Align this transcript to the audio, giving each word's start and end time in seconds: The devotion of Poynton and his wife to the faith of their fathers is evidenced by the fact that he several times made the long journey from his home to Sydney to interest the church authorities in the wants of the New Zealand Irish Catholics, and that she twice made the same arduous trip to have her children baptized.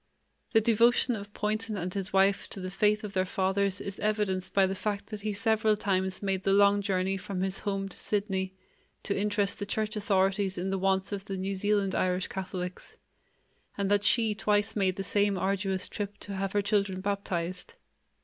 The 0.53 0.61
devotion 0.61 1.15
of 1.15 1.31
Poynton 1.31 1.77
and 1.77 1.93
his 1.93 2.11
wife 2.11 2.49
to 2.49 2.59
the 2.59 2.71
faith 2.71 3.03
of 3.03 3.13
their 3.13 3.23
fathers 3.23 3.79
is 3.79 3.99
evidenced 3.99 4.51
by 4.51 4.65
the 4.65 4.73
fact 4.73 5.11
that 5.11 5.21
he 5.21 5.31
several 5.31 5.77
times 5.77 6.23
made 6.23 6.41
the 6.41 6.53
long 6.53 6.81
journey 6.81 7.17
from 7.17 7.41
his 7.41 7.59
home 7.59 7.87
to 7.87 7.95
Sydney 7.95 8.55
to 9.03 9.15
interest 9.15 9.59
the 9.59 9.65
church 9.67 9.95
authorities 9.95 10.57
in 10.57 10.71
the 10.71 10.79
wants 10.79 11.11
of 11.11 11.25
the 11.25 11.37
New 11.37 11.53
Zealand 11.53 11.93
Irish 11.93 12.29
Catholics, 12.29 12.95
and 13.77 13.91
that 13.91 14.03
she 14.03 14.33
twice 14.33 14.75
made 14.75 14.95
the 14.95 15.03
same 15.03 15.37
arduous 15.37 15.87
trip 15.87 16.17
to 16.21 16.33
have 16.33 16.53
her 16.53 16.63
children 16.63 16.99
baptized. 17.01 17.75